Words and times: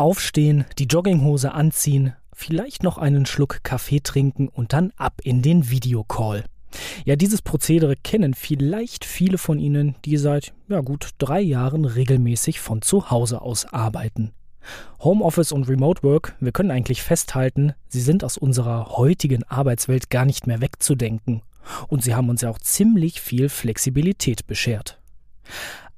Aufstehen, 0.00 0.64
die 0.78 0.84
Jogginghose 0.84 1.52
anziehen, 1.52 2.14
vielleicht 2.32 2.82
noch 2.82 2.96
einen 2.96 3.26
Schluck 3.26 3.62
Kaffee 3.62 4.00
trinken 4.00 4.48
und 4.48 4.72
dann 4.72 4.92
ab 4.96 5.20
in 5.22 5.42
den 5.42 5.68
Videocall. 5.68 6.44
Ja, 7.04 7.16
dieses 7.16 7.42
Prozedere 7.42 7.96
kennen 7.96 8.32
vielleicht 8.32 9.04
viele 9.04 9.36
von 9.36 9.58
Ihnen, 9.58 9.96
die 10.06 10.16
seit 10.16 10.54
ja, 10.68 10.80
gut 10.80 11.10
drei 11.18 11.42
Jahren 11.42 11.84
regelmäßig 11.84 12.60
von 12.60 12.80
zu 12.80 13.10
Hause 13.10 13.42
aus 13.42 13.66
arbeiten. 13.66 14.32
Homeoffice 15.00 15.52
und 15.52 15.68
Remote 15.68 16.02
Work, 16.02 16.34
wir 16.40 16.52
können 16.52 16.70
eigentlich 16.70 17.02
festhalten, 17.02 17.74
sie 17.88 18.00
sind 18.00 18.24
aus 18.24 18.38
unserer 18.38 18.96
heutigen 18.96 19.44
Arbeitswelt 19.44 20.08
gar 20.08 20.24
nicht 20.24 20.46
mehr 20.46 20.62
wegzudenken. 20.62 21.42
Und 21.88 22.02
sie 22.02 22.14
haben 22.14 22.30
uns 22.30 22.40
ja 22.40 22.48
auch 22.48 22.58
ziemlich 22.58 23.20
viel 23.20 23.50
Flexibilität 23.50 24.46
beschert. 24.46 24.98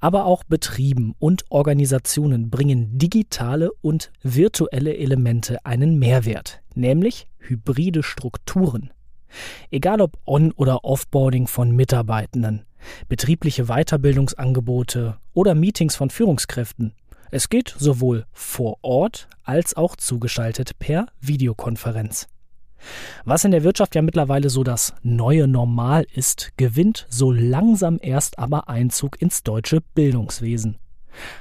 Aber 0.02 0.24
auch 0.24 0.42
Betrieben 0.42 1.14
und 1.20 1.44
Organisationen 1.48 2.50
bringen 2.50 2.98
digitale 2.98 3.70
und 3.82 4.10
virtuelle 4.24 4.96
Elemente 4.96 5.64
einen 5.64 5.96
Mehrwert, 5.96 6.60
nämlich 6.74 7.28
hybride 7.38 8.02
Strukturen. 8.02 8.90
Egal 9.70 10.00
ob 10.00 10.18
On- 10.26 10.50
oder 10.56 10.84
Offboarding 10.84 11.46
von 11.46 11.70
Mitarbeitenden, 11.70 12.64
betriebliche 13.08 13.66
Weiterbildungsangebote 13.66 15.18
oder 15.34 15.54
Meetings 15.54 15.94
von 15.94 16.10
Führungskräften. 16.10 16.94
Es 17.30 17.48
geht 17.48 17.72
sowohl 17.78 18.26
vor 18.32 18.78
Ort 18.82 19.28
als 19.44 19.76
auch 19.76 19.94
zugeschaltet 19.94 20.80
per 20.80 21.06
Videokonferenz. 21.20 22.26
Was 23.24 23.44
in 23.44 23.50
der 23.50 23.64
Wirtschaft 23.64 23.94
ja 23.94 24.02
mittlerweile 24.02 24.50
so 24.50 24.64
das 24.64 24.94
neue 25.02 25.48
Normal 25.48 26.06
ist, 26.14 26.52
gewinnt 26.56 27.06
so 27.08 27.30
langsam 27.30 27.98
erst 28.00 28.38
aber 28.38 28.68
Einzug 28.68 29.20
ins 29.20 29.42
deutsche 29.42 29.80
Bildungswesen. 29.94 30.76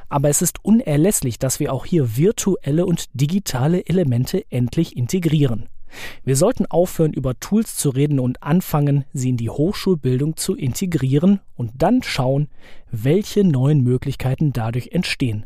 Aber 0.09 0.29
es 0.29 0.41
ist 0.41 0.63
unerlässlich, 0.63 1.39
dass 1.39 1.59
wir 1.59 1.73
auch 1.73 1.85
hier 1.85 2.17
virtuelle 2.17 2.85
und 2.85 3.05
digitale 3.13 3.85
Elemente 3.85 4.43
endlich 4.49 4.97
integrieren. 4.97 5.69
Wir 6.23 6.35
sollten 6.35 6.65
aufhören, 6.65 7.13
über 7.13 7.39
Tools 7.39 7.75
zu 7.75 7.89
reden 7.89 8.19
und 8.19 8.43
anfangen, 8.43 9.05
sie 9.13 9.29
in 9.29 9.37
die 9.37 9.49
Hochschulbildung 9.49 10.37
zu 10.37 10.55
integrieren 10.55 11.41
und 11.55 11.71
dann 11.77 12.01
schauen, 12.03 12.47
welche 12.91 13.43
neuen 13.43 13.81
Möglichkeiten 13.81 14.53
dadurch 14.53 14.89
entstehen. 14.91 15.45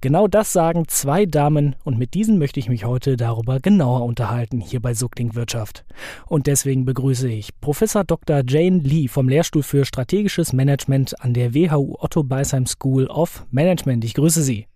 Genau 0.00 0.28
das 0.28 0.52
sagen 0.52 0.84
zwei 0.88 1.26
Damen 1.26 1.76
und 1.84 1.98
mit 1.98 2.14
diesen 2.14 2.38
möchte 2.38 2.58
ich 2.58 2.68
mich 2.68 2.84
heute 2.84 3.16
darüber 3.16 3.60
genauer 3.60 4.04
unterhalten 4.04 4.60
hier 4.60 4.80
bei 4.80 4.94
Suckling 4.94 5.34
Wirtschaft. 5.34 5.84
Und 6.26 6.46
deswegen 6.46 6.84
begrüße 6.84 7.28
ich 7.28 7.60
Professor 7.60 8.04
Dr. 8.04 8.42
Jane 8.46 8.78
Lee 8.78 9.08
vom 9.08 9.28
Lehrstuhl 9.28 9.62
für 9.62 9.84
strategisches 9.84 10.52
Management 10.52 11.20
an 11.20 11.34
der 11.34 11.54
WHU 11.54 11.96
Otto 11.98 12.22
Beisheim 12.22 12.66
School 12.66 13.06
of 13.06 13.46
Management. 13.50 14.04
Ich 14.04 14.14
grüße 14.14 14.42
Sie. 14.42 14.66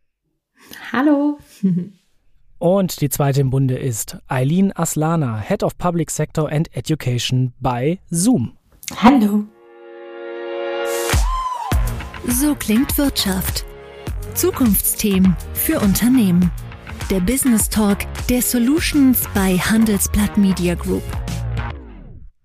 Hallo. 0.93 1.39
Und 2.59 3.01
die 3.01 3.09
zweite 3.09 3.41
im 3.41 3.51
Bunde 3.51 3.77
ist 3.77 4.17
Eileen 4.27 4.75
Aslana, 4.75 5.39
Head 5.39 5.63
of 5.63 5.77
Public 5.77 6.11
Sector 6.11 6.51
and 6.51 6.75
Education 6.75 7.53
bei 7.61 7.99
Zoom. 8.11 8.57
Hallo. 8.97 9.45
So 12.27 12.55
klingt 12.55 12.97
Wirtschaft. 12.97 13.67
Zukunftsthemen 14.35 15.37
für 15.53 15.79
Unternehmen. 15.79 16.51
Der 17.09 17.21
Business 17.21 17.69
Talk 17.69 17.99
der 18.29 18.43
Solutions 18.43 19.23
bei 19.33 19.57
Handelsblatt 19.57 20.37
Media 20.37 20.75
Group. 20.75 21.05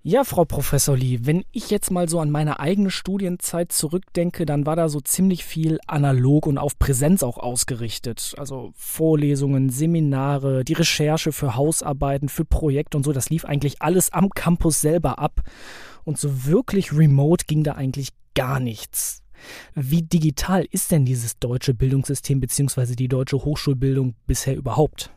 Ja, 0.03 0.23
Frau 0.23 0.45
Professor 0.45 0.95
Lee, 0.95 1.21
wenn 1.23 1.45
ich 1.51 1.71
jetzt 1.71 1.89
mal 1.89 2.07
so 2.07 2.19
an 2.19 2.29
meine 2.29 2.59
eigene 2.59 2.91
Studienzeit 2.91 3.71
zurückdenke, 3.71 4.45
dann 4.45 4.67
war 4.67 4.75
da 4.75 4.87
so 4.87 5.01
ziemlich 5.01 5.43
viel 5.43 5.79
analog 5.87 6.45
und 6.45 6.59
auf 6.59 6.77
Präsenz 6.77 7.23
auch 7.23 7.39
ausgerichtet. 7.39 8.35
Also 8.37 8.71
Vorlesungen, 8.75 9.69
Seminare, 9.69 10.63
die 10.63 10.73
Recherche 10.73 11.31
für 11.31 11.55
Hausarbeiten, 11.55 12.29
für 12.29 12.45
Projekte 12.45 12.97
und 12.97 13.03
so, 13.03 13.13
das 13.13 13.31
lief 13.31 13.45
eigentlich 13.45 13.81
alles 13.81 14.13
am 14.13 14.29
Campus 14.29 14.79
selber 14.79 15.17
ab. 15.17 15.41
Und 16.03 16.19
so 16.19 16.45
wirklich 16.45 16.93
remote 16.93 17.45
ging 17.47 17.63
da 17.63 17.73
eigentlich 17.73 18.09
gar 18.35 18.59
nichts. 18.59 19.23
Wie 19.75 20.01
digital 20.01 20.65
ist 20.71 20.91
denn 20.91 21.05
dieses 21.05 21.39
deutsche 21.39 21.73
Bildungssystem 21.73 22.39
bzw. 22.39 22.95
die 22.95 23.07
deutsche 23.07 23.37
Hochschulbildung 23.37 24.15
bisher 24.27 24.55
überhaupt? 24.55 25.11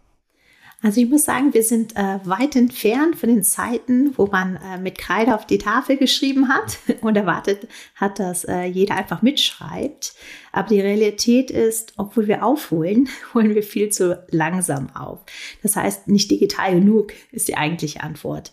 Also 0.84 1.00
ich 1.00 1.08
muss 1.08 1.24
sagen, 1.24 1.54
wir 1.54 1.62
sind 1.62 1.94
äh, 1.94 2.18
weit 2.24 2.56
entfernt 2.56 3.14
von 3.14 3.28
den 3.28 3.44
Zeiten, 3.44 4.18
wo 4.18 4.26
man 4.26 4.56
äh, 4.56 4.78
mit 4.78 4.98
Kreide 4.98 5.36
auf 5.36 5.46
die 5.46 5.58
Tafel 5.58 5.96
geschrieben 5.96 6.48
hat 6.48 6.78
und 7.02 7.16
erwartet 7.16 7.68
hat, 7.94 8.18
dass 8.18 8.42
äh, 8.44 8.64
jeder 8.64 8.96
einfach 8.96 9.22
mitschreibt. 9.22 10.14
Aber 10.50 10.68
die 10.68 10.80
Realität 10.80 11.52
ist, 11.52 11.92
obwohl 11.98 12.26
wir 12.26 12.44
aufholen, 12.44 13.08
holen 13.34 13.54
wir 13.54 13.62
viel 13.62 13.90
zu 13.90 14.24
langsam 14.30 14.90
auf. 14.90 15.20
Das 15.62 15.76
heißt, 15.76 16.08
nicht 16.08 16.32
digital 16.32 16.74
genug 16.74 17.12
ist 17.30 17.46
die 17.46 17.56
eigentliche 17.56 18.02
Antwort. 18.02 18.52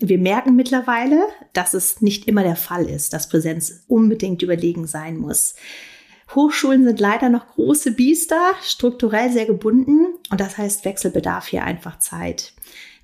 Wir 0.00 0.18
merken 0.18 0.54
mittlerweile, 0.54 1.26
dass 1.52 1.74
es 1.74 2.00
nicht 2.00 2.28
immer 2.28 2.44
der 2.44 2.56
Fall 2.56 2.88
ist, 2.88 3.12
dass 3.12 3.28
Präsenz 3.28 3.84
unbedingt 3.88 4.42
überlegen 4.42 4.86
sein 4.86 5.16
muss. 5.16 5.56
Hochschulen 6.34 6.84
sind 6.84 7.00
leider 7.00 7.30
noch 7.30 7.48
große 7.48 7.92
Biester, 7.92 8.52
strukturell 8.62 9.32
sehr 9.32 9.46
gebunden 9.46 10.06
und 10.30 10.40
das 10.40 10.58
heißt 10.58 10.84
Wechselbedarf 10.84 11.46
hier 11.46 11.64
einfach 11.64 11.98
Zeit. 11.98 12.52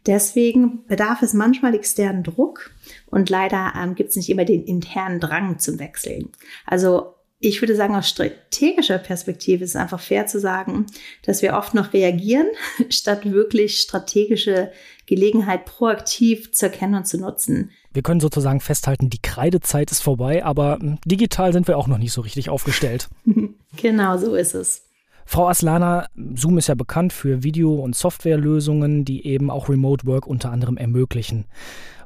Deswegen 0.06 0.84
bedarf 0.86 1.22
es 1.22 1.32
manchmal 1.32 1.74
externen 1.74 2.22
Druck 2.22 2.70
und 3.06 3.30
leider 3.30 3.72
ähm, 3.76 3.94
gibt 3.94 4.10
es 4.10 4.16
nicht 4.16 4.28
immer 4.28 4.44
den 4.44 4.62
internen 4.64 5.18
Drang 5.18 5.58
zum 5.58 5.78
Wechseln. 5.78 6.30
Also 6.66 7.13
ich 7.48 7.60
würde 7.60 7.76
sagen, 7.76 7.94
aus 7.94 8.08
strategischer 8.08 8.98
Perspektive 8.98 9.64
ist 9.64 9.70
es 9.70 9.76
einfach 9.76 10.00
fair 10.00 10.26
zu 10.26 10.40
sagen, 10.40 10.86
dass 11.22 11.42
wir 11.42 11.54
oft 11.54 11.74
noch 11.74 11.92
reagieren, 11.92 12.46
statt 12.88 13.30
wirklich 13.30 13.80
strategische 13.80 14.72
Gelegenheit 15.06 15.66
proaktiv 15.66 16.52
zu 16.52 16.66
erkennen 16.66 16.94
und 16.94 17.06
zu 17.06 17.18
nutzen. 17.18 17.70
Wir 17.92 18.02
können 18.02 18.20
sozusagen 18.20 18.60
festhalten, 18.60 19.10
die 19.10 19.20
Kreidezeit 19.20 19.90
ist 19.90 20.00
vorbei, 20.00 20.44
aber 20.44 20.78
hm, 20.80 20.98
digital 21.04 21.52
sind 21.52 21.68
wir 21.68 21.76
auch 21.76 21.86
noch 21.86 21.98
nicht 21.98 22.12
so 22.12 22.22
richtig 22.22 22.48
aufgestellt. 22.48 23.08
genau, 23.76 24.16
so 24.16 24.34
ist 24.34 24.54
es. 24.54 24.82
Frau 25.26 25.48
Aslana, 25.48 26.06
Zoom 26.34 26.58
ist 26.58 26.68
ja 26.68 26.74
bekannt 26.74 27.12
für 27.12 27.42
Video- 27.42 27.76
und 27.76 27.96
Softwarelösungen, 27.96 29.04
die 29.04 29.26
eben 29.26 29.50
auch 29.50 29.68
Remote 29.68 30.06
Work 30.06 30.26
unter 30.26 30.50
anderem 30.52 30.76
ermöglichen. 30.76 31.46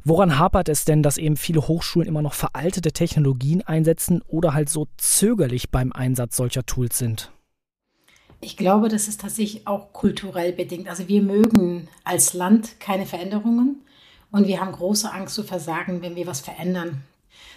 Woran 0.04 0.38
hapert 0.38 0.68
es 0.68 0.84
denn, 0.84 1.02
dass 1.02 1.18
eben 1.18 1.36
viele 1.36 1.66
Hochschulen 1.68 2.08
immer 2.08 2.22
noch 2.22 2.34
veraltete 2.34 2.92
Technologien 2.92 3.62
einsetzen 3.62 4.22
oder 4.26 4.54
halt 4.54 4.68
so 4.68 4.86
zögerlich 4.96 5.70
beim 5.70 5.92
Einsatz 5.92 6.36
solcher 6.36 6.64
Tools 6.64 6.96
sind? 6.96 7.32
Ich 8.40 8.56
glaube, 8.56 8.88
das 8.88 9.08
ist 9.08 9.20
tatsächlich 9.20 9.66
auch 9.66 9.92
kulturell 9.92 10.52
bedingt. 10.52 10.88
Also 10.88 11.08
wir 11.08 11.22
mögen 11.22 11.88
als 12.04 12.34
Land 12.34 12.78
keine 12.78 13.04
Veränderungen 13.04 13.82
und 14.30 14.46
wir 14.46 14.60
haben 14.60 14.72
große 14.72 15.12
Angst 15.12 15.34
zu 15.34 15.42
versagen, 15.42 16.02
wenn 16.02 16.14
wir 16.14 16.28
was 16.28 16.40
verändern. 16.40 17.02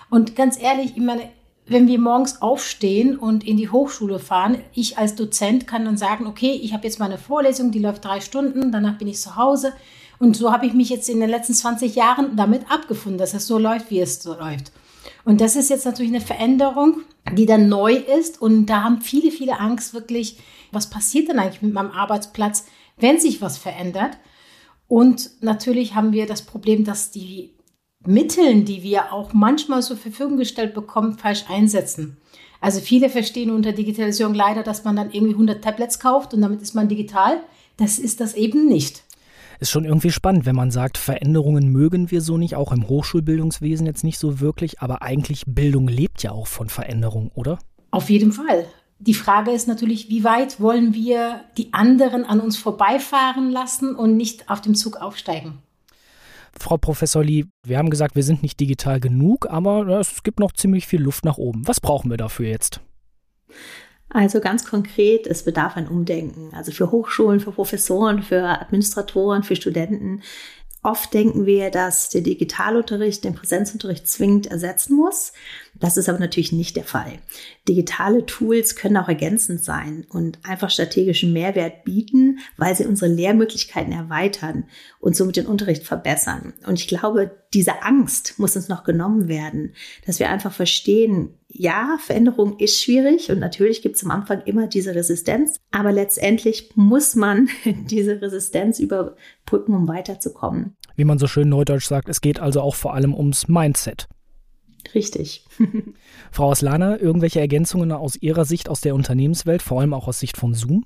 Und 0.09 0.35
ganz 0.35 0.59
ehrlich, 0.59 0.97
ich 0.97 1.03
meine, 1.03 1.29
wenn 1.71 1.87
wir 1.87 1.99
morgens 1.99 2.41
aufstehen 2.41 3.17
und 3.17 3.45
in 3.45 3.57
die 3.57 3.69
Hochschule 3.69 4.19
fahren, 4.19 4.59
ich 4.73 4.97
als 4.97 5.15
Dozent 5.15 5.67
kann 5.67 5.85
dann 5.85 5.97
sagen, 5.97 6.27
okay, 6.27 6.51
ich 6.51 6.73
habe 6.73 6.85
jetzt 6.85 6.99
meine 6.99 7.17
Vorlesung, 7.17 7.71
die 7.71 7.79
läuft 7.79 8.05
drei 8.05 8.21
Stunden, 8.21 8.71
danach 8.71 8.97
bin 8.97 9.07
ich 9.07 9.19
zu 9.19 9.35
Hause. 9.35 9.73
Und 10.19 10.37
so 10.37 10.51
habe 10.51 10.65
ich 10.65 10.73
mich 10.73 10.89
jetzt 10.89 11.09
in 11.09 11.19
den 11.19 11.29
letzten 11.29 11.53
20 11.53 11.95
Jahren 11.95 12.35
damit 12.35 12.69
abgefunden, 12.69 13.17
dass 13.17 13.33
es 13.33 13.47
so 13.47 13.57
läuft, 13.57 13.89
wie 13.89 13.99
es 13.99 14.21
so 14.21 14.33
läuft. 14.33 14.71
Und 15.23 15.41
das 15.41 15.55
ist 15.55 15.69
jetzt 15.69 15.85
natürlich 15.85 16.11
eine 16.11 16.21
Veränderung, 16.21 17.01
die 17.33 17.45
dann 17.45 17.69
neu 17.69 17.95
ist. 17.95 18.41
Und 18.41 18.67
da 18.67 18.83
haben 18.83 19.01
viele, 19.01 19.31
viele 19.31 19.59
Angst 19.59 19.93
wirklich, 19.93 20.37
was 20.71 20.89
passiert 20.89 21.29
denn 21.29 21.39
eigentlich 21.39 21.61
mit 21.61 21.73
meinem 21.73 21.91
Arbeitsplatz, 21.91 22.65
wenn 22.97 23.19
sich 23.19 23.41
was 23.41 23.57
verändert? 23.57 24.17
Und 24.87 25.31
natürlich 25.41 25.95
haben 25.95 26.11
wir 26.11 26.25
das 26.25 26.41
Problem, 26.43 26.83
dass 26.83 27.11
die 27.11 27.53
Mittel, 28.05 28.63
die 28.63 28.83
wir 28.83 29.13
auch 29.13 29.33
manchmal 29.33 29.83
zur 29.83 29.97
Verfügung 29.97 30.37
gestellt 30.37 30.73
bekommen, 30.73 31.17
falsch 31.17 31.45
einsetzen. 31.49 32.17
Also 32.59 32.79
viele 32.79 33.09
verstehen 33.09 33.51
unter 33.51 33.73
Digitalisierung 33.73 34.33
leider, 34.33 34.63
dass 34.63 34.83
man 34.83 34.95
dann 34.95 35.11
irgendwie 35.11 35.33
100 35.33 35.63
Tablets 35.63 35.99
kauft 35.99 36.33
und 36.33 36.41
damit 36.41 36.61
ist 36.61 36.75
man 36.75 36.87
digital. 36.87 37.41
Das 37.77 37.99
ist 37.99 38.21
das 38.21 38.35
eben 38.35 38.67
nicht. 38.67 39.03
Ist 39.59 39.71
schon 39.71 39.85
irgendwie 39.85 40.11
spannend, 40.11 40.45
wenn 40.45 40.55
man 40.55 40.71
sagt, 40.71 40.97
Veränderungen 40.97 41.71
mögen 41.71 42.09
wir 42.09 42.21
so 42.21 42.37
nicht, 42.37 42.55
auch 42.55 42.71
im 42.71 42.87
Hochschulbildungswesen 42.87 43.85
jetzt 43.85 44.03
nicht 44.03 44.17
so 44.17 44.39
wirklich, 44.39 44.79
aber 44.79 45.03
eigentlich 45.03 45.43
Bildung 45.47 45.87
lebt 45.87 46.23
ja 46.23 46.31
auch 46.31 46.47
von 46.47 46.69
Veränderung, 46.69 47.31
oder? 47.35 47.59
Auf 47.91 48.09
jeden 48.09 48.31
Fall. 48.31 48.65
Die 48.97 49.13
Frage 49.13 49.51
ist 49.51 49.67
natürlich, 49.67 50.09
wie 50.09 50.23
weit 50.23 50.59
wollen 50.59 50.93
wir 50.93 51.41
die 51.57 51.73
anderen 51.73 52.23
an 52.23 52.39
uns 52.39 52.57
vorbeifahren 52.57 53.51
lassen 53.51 53.95
und 53.95 54.17
nicht 54.17 54.49
auf 54.49 54.61
dem 54.61 54.75
Zug 54.75 54.97
aufsteigen? 54.97 55.59
Frau 56.59 56.77
Professor 56.77 57.23
Lee, 57.23 57.45
wir 57.65 57.77
haben 57.77 57.89
gesagt, 57.89 58.15
wir 58.15 58.23
sind 58.23 58.43
nicht 58.43 58.59
digital 58.59 58.99
genug, 58.99 59.49
aber 59.49 59.87
es 59.99 60.23
gibt 60.23 60.39
noch 60.39 60.51
ziemlich 60.51 60.87
viel 60.87 61.01
Luft 61.01 61.25
nach 61.25 61.37
oben. 61.37 61.67
Was 61.67 61.79
brauchen 61.79 62.09
wir 62.09 62.17
dafür 62.17 62.47
jetzt? 62.47 62.81
Also 64.09 64.41
ganz 64.41 64.65
konkret, 64.65 65.25
es 65.25 65.43
bedarf 65.43 65.77
ein 65.77 65.87
Umdenken. 65.87 66.53
Also 66.53 66.71
für 66.71 66.91
Hochschulen, 66.91 67.39
für 67.39 67.53
Professoren, 67.53 68.21
für 68.21 68.43
Administratoren, 68.43 69.43
für 69.43 69.55
Studenten. 69.55 70.21
Oft 70.83 71.13
denken 71.13 71.45
wir, 71.45 71.69
dass 71.69 72.09
der 72.09 72.21
Digitalunterricht 72.21 73.23
den 73.23 73.35
Präsenzunterricht 73.35 74.07
zwingend 74.07 74.47
ersetzen 74.47 74.95
muss. 74.95 75.31
Das 75.81 75.97
ist 75.97 76.07
aber 76.07 76.19
natürlich 76.19 76.51
nicht 76.51 76.75
der 76.77 76.83
Fall. 76.83 77.13
Digitale 77.67 78.25
Tools 78.25 78.75
können 78.75 78.97
auch 78.97 79.09
ergänzend 79.09 79.63
sein 79.63 80.05
und 80.09 80.37
einfach 80.43 80.69
strategischen 80.69 81.33
Mehrwert 81.33 81.83
bieten, 81.83 82.39
weil 82.55 82.75
sie 82.75 82.85
unsere 82.85 83.11
Lehrmöglichkeiten 83.11 83.91
erweitern 83.91 84.65
und 84.99 85.15
somit 85.15 85.37
den 85.37 85.47
Unterricht 85.47 85.83
verbessern. 85.83 86.53
Und 86.67 86.79
ich 86.79 86.87
glaube, 86.87 87.31
diese 87.53 87.83
Angst 87.83 88.35
muss 88.37 88.55
uns 88.55 88.69
noch 88.69 88.83
genommen 88.83 89.27
werden, 89.27 89.73
dass 90.05 90.19
wir 90.19 90.29
einfach 90.29 90.53
verstehen, 90.53 91.33
ja, 91.49 91.97
Veränderung 91.99 92.59
ist 92.59 92.81
schwierig 92.81 93.31
und 93.31 93.39
natürlich 93.39 93.81
gibt 93.81 93.95
es 93.97 94.05
am 94.05 94.11
Anfang 94.11 94.41
immer 94.45 94.67
diese 94.67 94.95
Resistenz, 94.95 95.57
aber 95.71 95.91
letztendlich 95.91 96.71
muss 96.75 97.15
man 97.15 97.49
diese 97.65 98.21
Resistenz 98.21 98.79
überbrücken, 98.79 99.73
um 99.73 99.87
weiterzukommen. 99.87 100.75
Wie 100.95 101.05
man 101.05 101.17
so 101.17 101.27
schön 101.27 101.49
neudeutsch 101.49 101.87
sagt, 101.87 102.07
es 102.07 102.21
geht 102.21 102.39
also 102.39 102.61
auch 102.61 102.75
vor 102.75 102.93
allem 102.93 103.15
ums 103.15 103.47
Mindset. 103.47 104.07
Richtig. 104.93 105.45
Frau 106.31 106.51
Aslana, 106.51 106.99
irgendwelche 106.99 107.39
Ergänzungen 107.39 107.91
aus 107.91 108.15
Ihrer 108.15 108.45
Sicht 108.45 108.69
aus 108.69 108.81
der 108.81 108.95
Unternehmenswelt, 108.95 109.61
vor 109.61 109.79
allem 109.79 109.93
auch 109.93 110.07
aus 110.07 110.19
Sicht 110.19 110.37
von 110.37 110.53
Zoom? 110.53 110.83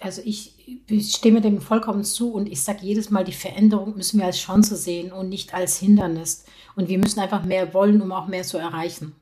Also 0.00 0.20
ich, 0.24 0.82
ich 0.88 1.14
stimme 1.14 1.40
dem 1.40 1.60
vollkommen 1.60 2.04
zu 2.04 2.32
und 2.32 2.48
ich 2.48 2.62
sage 2.62 2.80
jedes 2.82 3.10
Mal, 3.10 3.24
die 3.24 3.32
Veränderung 3.32 3.96
müssen 3.96 4.18
wir 4.18 4.26
als 4.26 4.38
Chance 4.38 4.76
sehen 4.76 5.12
und 5.12 5.28
nicht 5.28 5.54
als 5.54 5.78
Hindernis. 5.78 6.44
Und 6.74 6.88
wir 6.88 6.98
müssen 6.98 7.20
einfach 7.20 7.44
mehr 7.44 7.72
wollen, 7.72 8.00
um 8.02 8.10
auch 8.10 8.26
mehr 8.26 8.42
zu 8.42 8.58
erreichen. 8.58 9.14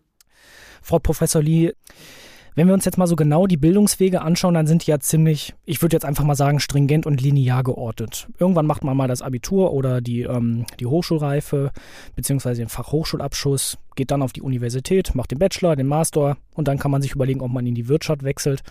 Frau 0.82 0.98
Professor 0.98 1.42
Lee, 1.42 1.72
wenn 2.54 2.66
wir 2.66 2.74
uns 2.74 2.84
jetzt 2.84 2.98
mal 2.98 3.06
so 3.06 3.16
genau 3.16 3.46
die 3.46 3.56
Bildungswege 3.56 4.22
anschauen, 4.22 4.54
dann 4.54 4.66
sind 4.66 4.86
die 4.86 4.90
ja 4.90 5.00
ziemlich, 5.00 5.54
ich 5.64 5.82
würde 5.82 5.96
jetzt 5.96 6.04
einfach 6.04 6.24
mal 6.24 6.34
sagen, 6.34 6.60
stringent 6.60 7.06
und 7.06 7.20
linear 7.20 7.62
geordnet. 7.62 8.28
Irgendwann 8.38 8.66
macht 8.66 8.84
man 8.84 8.96
mal 8.96 9.08
das 9.08 9.22
Abitur 9.22 9.72
oder 9.72 10.00
die, 10.00 10.22
ähm, 10.22 10.66
die 10.78 10.86
Hochschulreife 10.86 11.70
beziehungsweise 12.16 12.62
den 12.62 12.68
Fachhochschulabschluss, 12.68 13.78
geht 13.96 14.10
dann 14.10 14.22
auf 14.22 14.32
die 14.32 14.42
Universität, 14.42 15.14
macht 15.14 15.30
den 15.30 15.38
Bachelor, 15.38 15.76
den 15.76 15.86
Master 15.86 16.36
und 16.54 16.68
dann 16.68 16.78
kann 16.78 16.90
man 16.90 17.02
sich 17.02 17.14
überlegen, 17.14 17.40
ob 17.40 17.52
man 17.52 17.66
in 17.66 17.74
die 17.74 17.88
Wirtschaft 17.88 18.22
wechselt 18.22 18.62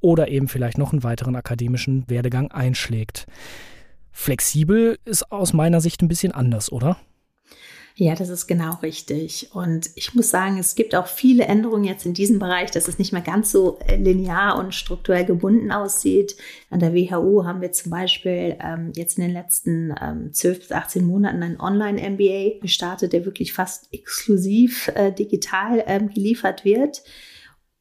oder 0.00 0.28
eben 0.28 0.48
vielleicht 0.48 0.78
noch 0.78 0.92
einen 0.92 1.04
weiteren 1.04 1.36
akademischen 1.36 2.08
Werdegang 2.08 2.50
einschlägt. 2.50 3.26
Flexibel 4.12 4.98
ist 5.04 5.30
aus 5.30 5.52
meiner 5.52 5.80
Sicht 5.80 6.02
ein 6.02 6.08
bisschen 6.08 6.32
anders, 6.32 6.72
oder? 6.72 6.96
Ja, 7.98 8.14
das 8.14 8.28
ist 8.28 8.46
genau 8.46 8.74
richtig. 8.82 9.48
Und 9.54 9.88
ich 9.94 10.14
muss 10.14 10.28
sagen, 10.28 10.58
es 10.58 10.74
gibt 10.74 10.94
auch 10.94 11.06
viele 11.06 11.44
Änderungen 11.44 11.84
jetzt 11.84 12.04
in 12.04 12.12
diesem 12.12 12.38
Bereich, 12.38 12.70
dass 12.70 12.88
es 12.88 12.98
nicht 12.98 13.10
mehr 13.10 13.22
ganz 13.22 13.50
so 13.50 13.78
äh, 13.86 13.96
linear 13.96 14.58
und 14.58 14.74
strukturell 14.74 15.24
gebunden 15.24 15.72
aussieht. 15.72 16.36
An 16.68 16.80
der 16.80 16.92
WHO 16.92 17.46
haben 17.46 17.62
wir 17.62 17.72
zum 17.72 17.90
Beispiel 17.90 18.58
ähm, 18.62 18.92
jetzt 18.94 19.16
in 19.16 19.24
den 19.24 19.32
letzten 19.32 19.94
ähm, 19.98 20.30
12 20.30 20.58
bis 20.58 20.72
18 20.72 21.06
Monaten 21.06 21.42
einen 21.42 21.58
Online-MBA 21.58 22.60
gestartet, 22.60 23.14
der 23.14 23.24
wirklich 23.24 23.54
fast 23.54 23.90
exklusiv 23.94 24.88
äh, 24.88 25.10
digital 25.10 25.82
ähm, 25.86 26.10
geliefert 26.10 26.66
wird. 26.66 27.02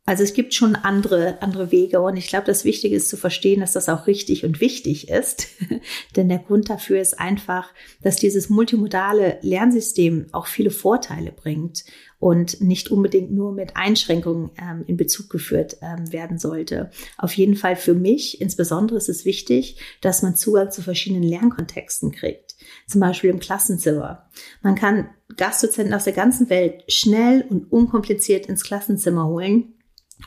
Also 0.07 0.21
es 0.21 0.33
gibt 0.33 0.53
schon 0.53 0.75
andere, 0.75 1.41
andere 1.41 1.71
Wege 1.71 1.99
und 1.99 2.15
ich 2.15 2.27
glaube, 2.27 2.45
das 2.45 2.63
Wichtige 2.63 2.95
ist 2.95 3.09
zu 3.09 3.17
verstehen, 3.17 3.61
dass 3.61 3.73
das 3.73 3.89
auch 3.89 4.05
richtig 4.05 4.45
und 4.45 4.61
wichtig 4.61 5.09
ist. 5.09 5.47
Denn 6.15 6.29
der 6.29 6.37
Grund 6.37 6.69
dafür 6.69 7.01
ist 7.01 7.19
einfach, 7.19 7.73
dass 8.03 8.17
dieses 8.17 8.49
multimodale 8.49 9.39
Lernsystem 9.41 10.27
auch 10.31 10.45
viele 10.45 10.69
Vorteile 10.69 11.31
bringt 11.31 11.85
und 12.19 12.61
nicht 12.61 12.91
unbedingt 12.91 13.31
nur 13.31 13.51
mit 13.51 13.75
Einschränkungen 13.75 14.51
ähm, 14.61 14.83
in 14.85 14.95
Bezug 14.95 15.31
geführt 15.31 15.77
ähm, 15.81 16.11
werden 16.13 16.37
sollte. 16.37 16.91
Auf 17.17 17.33
jeden 17.33 17.55
Fall 17.55 17.75
für 17.75 17.95
mich 17.95 18.39
insbesondere 18.41 18.97
ist 18.97 19.09
es 19.09 19.25
wichtig, 19.25 19.79
dass 20.01 20.21
man 20.21 20.35
Zugang 20.35 20.69
zu 20.69 20.83
verschiedenen 20.83 21.23
Lernkontexten 21.23 22.11
kriegt. 22.11 22.55
Zum 22.87 23.01
Beispiel 23.01 23.31
im 23.31 23.39
Klassenzimmer. 23.39 24.29
Man 24.61 24.75
kann 24.75 25.09
Gastdozenten 25.35 25.95
aus 25.95 26.03
der 26.03 26.13
ganzen 26.13 26.51
Welt 26.51 26.83
schnell 26.87 27.43
und 27.49 27.71
unkompliziert 27.71 28.45
ins 28.45 28.63
Klassenzimmer 28.63 29.25
holen 29.25 29.74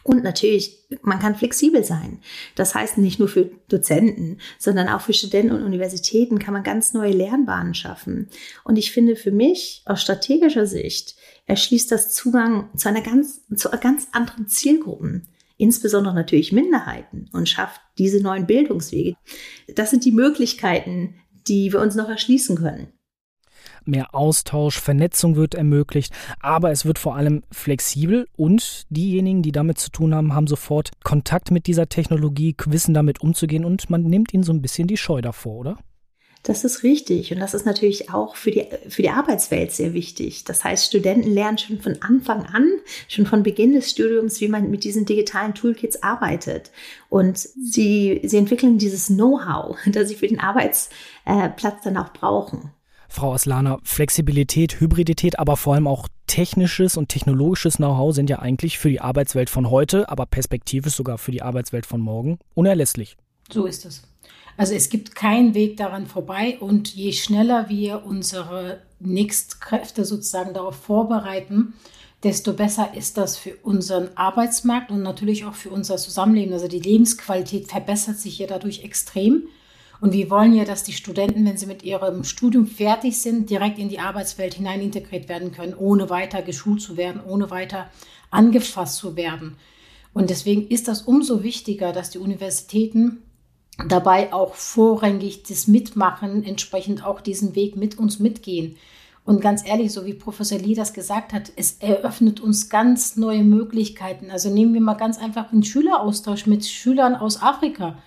und 0.03 0.23
natürlich, 0.23 0.87
man 1.03 1.19
kann 1.19 1.35
flexibel 1.35 1.83
sein. 1.83 2.21
Das 2.55 2.75
heißt 2.75 2.99
nicht 2.99 3.19
nur 3.19 3.29
für 3.29 3.51
Dozenten, 3.69 4.39
sondern 4.59 4.89
auch 4.89 5.01
für 5.01 5.13
Studenten 5.13 5.53
und 5.53 5.63
Universitäten 5.63 6.39
kann 6.39 6.55
man 6.55 6.63
ganz 6.63 6.93
neue 6.93 7.13
Lernbahnen 7.13 7.75
schaffen. 7.75 8.29
Und 8.65 8.77
ich 8.77 8.93
finde 8.93 9.17
für 9.17 9.33
mich 9.33 9.83
aus 9.87 10.03
strategischer 10.03 10.67
Sicht 10.67 11.17
erschließt 11.47 11.91
das 11.91 12.15
Zugang 12.15 12.69
zu 12.77 12.89
einer 12.89 13.01
ganz, 13.01 13.41
zu 13.55 13.71
ganz 13.81 14.09
anderen 14.13 14.49
Zielgruppen 14.49 15.29
insbesondere 15.61 16.15
natürlich 16.15 16.53
Minderheiten 16.53 17.29
und 17.33 17.49
schafft 17.49 17.81
diese 17.99 18.23
neuen 18.23 18.47
Bildungswege. 18.47 19.17
Das 19.75 19.91
sind 19.91 20.05
die 20.05 20.13
Möglichkeiten, 20.13 21.17
die 21.49 21.73
wir 21.73 21.81
uns 21.81 21.97
noch 21.97 22.09
erschließen 22.09 22.57
können 22.57 22.93
mehr 23.89 24.15
Austausch, 24.15 24.79
Vernetzung 24.81 25.37
wird 25.37 25.55
ermöglicht, 25.55 26.13
aber 26.41 26.71
es 26.71 26.85
wird 26.85 26.99
vor 26.99 27.17
allem 27.17 27.43
flexibel 27.51 28.29
und 28.37 28.87
diejenigen, 28.91 29.43
die 29.43 29.53
damit 29.53 29.79
zu 29.79 29.91
tun 29.91 30.15
haben, 30.15 30.35
haben 30.35 30.47
sofort 30.47 30.91
Kontakt 31.03 31.51
mit 31.51 31.67
dieser 31.67 31.89
Technologie, 31.89 32.55
wissen 32.67 32.95
damit 32.95 33.21
umzugehen 33.21 33.65
und 33.65 33.91
man 33.91 34.03
nimmt 34.03 34.33
ihnen 34.33 34.45
so 34.45 34.53
ein 34.53 34.63
bisschen 34.63 34.87
die 34.87 34.97
Scheu 34.97 35.21
davor, 35.21 35.57
oder? 35.57 35.79
Das 36.45 36.65
ist 36.65 36.83
richtig 36.83 37.33
und 37.33 37.41
das 37.41 37.53
ist 37.53 37.67
natürlich 37.67 38.11
auch 38.11 38.37
für 38.37 38.51
die, 38.51 38.67
für 38.89 39.03
die 39.03 39.11
Arbeitswelt 39.11 39.73
sehr 39.73 39.93
wichtig. 39.93 40.45
Das 40.45 40.65
heißt, 40.65 40.87
Studenten 40.87 41.29
lernen 41.29 41.59
schon 41.59 41.81
von 41.81 42.01
Anfang 42.01 42.47
an, 42.47 42.71
schon 43.09 43.27
von 43.27 43.43
Beginn 43.43 43.73
des 43.73 43.91
Studiums, 43.91 44.41
wie 44.41 44.49
man 44.49 44.71
mit 44.71 44.85
diesen 44.85 45.05
digitalen 45.05 45.55
Toolkits 45.55 46.03
arbeitet. 46.03 46.71
Und 47.09 47.39
sie, 47.39 48.21
sie 48.25 48.37
entwickeln 48.37 48.79
dieses 48.79 49.09
Know-how, 49.09 49.77
das 49.87 50.09
sie 50.09 50.15
für 50.15 50.29
den 50.29 50.41
Arbeitsplatz 50.41 51.83
dann 51.83 51.97
auch 51.97 52.13
brauchen. 52.13 52.71
Frau 53.09 53.33
Aslana, 53.33 53.79
Flexibilität, 53.83 54.81
Hybridität, 54.81 55.39
aber 55.39 55.57
vor 55.57 55.75
allem 55.75 55.87
auch 55.87 56.09
technisches 56.27 56.97
und 56.97 57.09
technologisches 57.09 57.77
Know-how 57.77 58.15
sind 58.15 58.31
ja 58.31 58.39
eigentlich 58.39 58.79
für 58.79 58.91
die 58.91 59.01
Arbeitswelt 59.01 59.51
von 59.51 59.71
heute, 59.71 60.09
aber 60.09 60.27
perspektivisch 60.27 60.95
sogar 60.95 61.19
für 61.19 61.33
die 61.33 61.43
Arbeitswelt 61.43 61.87
von 61.87 62.01
morgen 62.01 62.39
unerlässlich. 62.55 63.17
So 63.51 63.67
ist 63.67 63.87
es. 63.87 64.03
Also 64.57 64.75
es 64.75 64.91
gibt 64.91 65.15
keinen 65.15 65.55
Weg 65.55 65.77
daran 65.77 66.07
vorbei 66.07 66.59
und 66.61 66.95
je 66.95 67.13
schneller 67.13 67.69
wir 67.69 68.05
unsere 68.05 68.81
Nächstkräfte 69.01 70.05
sozusagen 70.05 70.53
darauf 70.53 70.77
vorbereiten, 70.77 71.75
desto 72.25 72.53
besser 72.53 72.95
ist 72.95 73.17
das 73.17 73.37
für 73.37 73.55
unseren 73.63 74.11
Arbeitsmarkt 74.17 74.91
und 74.91 75.03
natürlich 75.03 75.45
auch 75.45 75.55
für 75.55 75.71
unser 75.71 75.97
Zusammenleben. 75.97 76.53
Also 76.53 76.67
die 76.67 76.81
Lebensqualität 76.81 77.69
verbessert 77.69 78.19
sich 78.19 78.39
ja 78.39 78.47
dadurch 78.49 78.83
extrem. 78.83 79.45
Und 80.01 80.13
wir 80.13 80.31
wollen 80.31 80.55
ja, 80.55 80.65
dass 80.65 80.85
die 80.85 80.93
Studenten, 80.93 81.45
wenn 81.45 81.57
sie 81.57 81.67
mit 81.67 81.83
ihrem 81.83 82.23
Studium 82.23 82.67
fertig 82.67 83.19
sind, 83.19 83.51
direkt 83.51 83.79
in 83.79 83.89
die 83.89 83.99
Arbeitswelt 83.99 84.55
hinein 84.55 84.81
integriert 84.81 85.29
werden 85.29 85.51
können, 85.51 85.75
ohne 85.75 86.09
weiter 86.09 86.43
geschult 86.43 86.81
zu 86.81 86.97
werden, 86.97 87.21
ohne 87.27 87.51
weiter 87.51 87.91
angefasst 88.31 88.97
zu 88.97 89.17
werden. 89.17 89.57
Und 90.15 90.31
deswegen 90.31 90.69
ist 90.69 90.89
das 90.89 91.03
umso 91.03 91.43
wichtiger, 91.43 91.93
dass 91.93 92.11
die 92.11 92.19
Universitäten 92.19 93.23
dabei 93.89 94.33
auch 94.33 94.55
vorrangig 94.55 95.45
das 95.45 95.67
mitmachen, 95.67 96.45
entsprechend 96.45 97.05
auch 97.05 97.21
diesen 97.21 97.55
Weg 97.55 97.77
mit 97.77 97.99
uns 97.99 98.19
mitgehen. 98.19 98.77
Und 99.25 99.41
ganz 99.41 99.67
ehrlich, 99.67 99.93
so 99.93 100.07
wie 100.07 100.15
Professor 100.15 100.59
Lee 100.59 100.75
das 100.75 100.95
gesagt 100.95 101.33
hat, 101.33 101.53
es 101.55 101.77
eröffnet 101.81 102.41
uns 102.41 102.71
ganz 102.71 103.17
neue 103.17 103.45
Möglichkeiten. 103.45 104.31
Also 104.31 104.49
nehmen 104.49 104.73
wir 104.75 104.81
mal 104.81 104.95
ganz 104.95 105.19
einfach 105.19 105.53
einen 105.53 105.63
Schüleraustausch 105.65 106.47
mit 106.47 106.65
Schülern 106.65 107.15
aus 107.15 107.43
Afrika. 107.43 107.99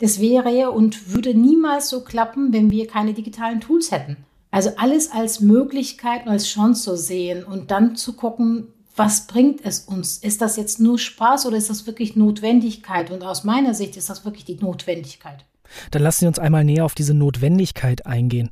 Das 0.00 0.20
wäre 0.20 0.70
und 0.70 1.12
würde 1.12 1.34
niemals 1.34 1.88
so 1.88 2.02
klappen, 2.02 2.52
wenn 2.52 2.70
wir 2.70 2.86
keine 2.86 3.14
digitalen 3.14 3.60
Tools 3.60 3.90
hätten. 3.90 4.16
Also 4.50 4.70
alles 4.76 5.10
als 5.10 5.40
Möglichkeit 5.40 6.24
und 6.24 6.32
als 6.32 6.46
Chance 6.46 6.82
zu 6.84 6.96
sehen 6.96 7.44
und 7.44 7.70
dann 7.70 7.96
zu 7.96 8.14
gucken, 8.14 8.68
was 8.96 9.26
bringt 9.26 9.64
es 9.64 9.80
uns? 9.80 10.18
Ist 10.18 10.40
das 10.40 10.56
jetzt 10.56 10.80
nur 10.80 10.98
Spaß 10.98 11.46
oder 11.46 11.56
ist 11.56 11.70
das 11.70 11.86
wirklich 11.86 12.16
Notwendigkeit? 12.16 13.10
Und 13.10 13.22
aus 13.22 13.44
meiner 13.44 13.74
Sicht 13.74 13.96
ist 13.96 14.10
das 14.10 14.24
wirklich 14.24 14.44
die 14.44 14.56
Notwendigkeit. 14.56 15.44
Dann 15.90 16.02
lassen 16.02 16.20
Sie 16.20 16.26
uns 16.26 16.38
einmal 16.38 16.64
näher 16.64 16.84
auf 16.84 16.94
diese 16.94 17.14
Notwendigkeit 17.14 18.06
eingehen. 18.06 18.50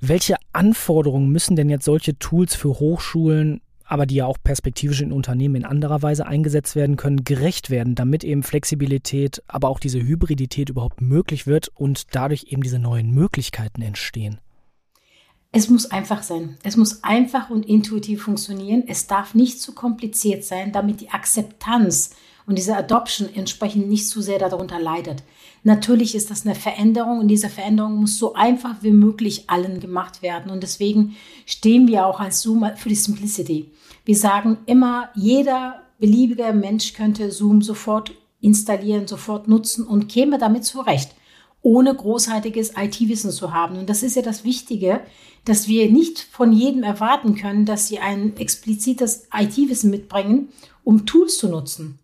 Welche 0.00 0.36
Anforderungen 0.52 1.28
müssen 1.28 1.56
denn 1.56 1.68
jetzt 1.68 1.84
solche 1.84 2.18
Tools 2.18 2.54
für 2.54 2.80
Hochschulen 2.80 3.60
aber 3.90 4.06
die 4.06 4.14
ja 4.14 4.26
auch 4.26 4.38
perspektivisch 4.42 5.00
in 5.00 5.10
Unternehmen 5.10 5.56
in 5.56 5.64
anderer 5.64 6.00
Weise 6.00 6.24
eingesetzt 6.24 6.76
werden 6.76 6.96
können, 6.96 7.24
gerecht 7.24 7.70
werden, 7.70 7.96
damit 7.96 8.22
eben 8.22 8.44
Flexibilität, 8.44 9.42
aber 9.48 9.68
auch 9.68 9.80
diese 9.80 10.00
Hybridität 10.00 10.70
überhaupt 10.70 11.00
möglich 11.00 11.48
wird 11.48 11.68
und 11.74 12.14
dadurch 12.14 12.46
eben 12.50 12.62
diese 12.62 12.78
neuen 12.78 13.10
Möglichkeiten 13.10 13.82
entstehen. 13.82 14.38
Es 15.50 15.68
muss 15.68 15.90
einfach 15.90 16.22
sein. 16.22 16.56
Es 16.62 16.76
muss 16.76 17.02
einfach 17.02 17.50
und 17.50 17.66
intuitiv 17.66 18.22
funktionieren. 18.22 18.84
Es 18.86 19.08
darf 19.08 19.34
nicht 19.34 19.60
zu 19.60 19.74
kompliziert 19.74 20.44
sein, 20.44 20.70
damit 20.70 21.00
die 21.00 21.10
Akzeptanz 21.10 22.10
und 22.46 22.56
diese 22.56 22.76
Adoption 22.76 23.28
entsprechend 23.34 23.88
nicht 23.88 24.08
zu 24.08 24.22
sehr 24.22 24.38
darunter 24.38 24.78
leidet. 24.78 25.24
Natürlich 25.62 26.14
ist 26.14 26.30
das 26.30 26.46
eine 26.46 26.54
Veränderung 26.54 27.18
und 27.18 27.28
diese 27.28 27.48
Veränderung 27.48 27.96
muss 27.96 28.18
so 28.18 28.34
einfach 28.34 28.76
wie 28.82 28.92
möglich 28.92 29.44
allen 29.48 29.80
gemacht 29.80 30.22
werden. 30.22 30.50
Und 30.50 30.62
deswegen 30.62 31.16
stehen 31.46 31.86
wir 31.86 32.06
auch 32.06 32.20
als 32.20 32.40
Zoom 32.40 32.66
für 32.76 32.88
die 32.88 32.94
Simplicity. 32.94 33.70
Wir 34.04 34.16
sagen 34.16 34.58
immer, 34.66 35.10
jeder 35.14 35.82
beliebige 35.98 36.52
Mensch 36.52 36.94
könnte 36.94 37.30
Zoom 37.30 37.60
sofort 37.60 38.12
installieren, 38.40 39.06
sofort 39.06 39.48
nutzen 39.48 39.86
und 39.86 40.08
käme 40.08 40.38
damit 40.38 40.64
zurecht, 40.64 41.14
ohne 41.60 41.94
großartiges 41.94 42.72
IT-Wissen 42.76 43.30
zu 43.30 43.52
haben. 43.52 43.76
Und 43.76 43.90
das 43.90 44.02
ist 44.02 44.16
ja 44.16 44.22
das 44.22 44.44
Wichtige. 44.44 45.02
dass 45.44 45.68
wir 45.68 45.90
nicht 45.90 46.20
von 46.20 46.52
jedem 46.52 46.82
erwarten 46.82 47.34
können, 47.34 47.64
dass 47.64 47.88
sie 47.88 47.98
ein 47.98 48.36
explizites 48.36 49.28
IT-Wissen 49.32 49.90
mitbringen, 49.90 50.50
um 50.84 51.06
Tools 51.06 51.38
zu 51.38 51.48
nutzen. 51.48 51.98